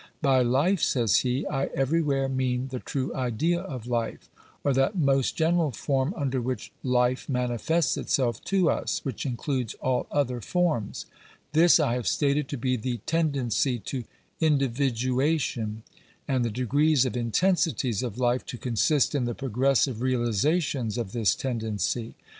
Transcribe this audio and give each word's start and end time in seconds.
"By 0.23 0.41
life," 0.41 0.81
says 0.81 1.17
he," 1.17 1.45
I 1.45 1.65
everywhere 1.75 2.27
mean 2.27 2.69
the 2.69 2.79
true 2.79 3.13
idea 3.13 3.59
of 3.59 3.85
life, 3.85 4.31
or 4.63 4.73
that 4.73 4.97
most 4.97 5.35
general 5.35 5.69
form 5.69 6.11
under 6.17 6.41
which 6.41 6.71
life 6.81 7.29
manifests 7.29 7.97
itself 7.97 8.43
to 8.45 8.71
us, 8.71 9.05
which 9.05 9.27
includes 9.27 9.75
all 9.75 10.07
other 10.09 10.41
forms. 10.41 11.05
This 11.53 11.79
I 11.79 11.93
have 11.93 12.07
stated 12.07 12.47
to 12.47 12.57
be 12.57 12.77
the 12.77 12.97
tendency 13.05 13.77
to 13.77 14.03
individuation; 14.39 15.83
and 16.27 16.43
the 16.43 16.49
degrees 16.49 17.05
or 17.05 17.11
intensities 17.11 18.01
of 18.01 18.17
life 18.17 18.43
to 18.47 18.57
consist 18.57 19.13
in 19.13 19.25
the 19.25 19.35
progressive 19.35 20.01
realizations 20.01 20.97
of 20.97 21.11
this 21.11 21.35
tendency." 21.35 22.15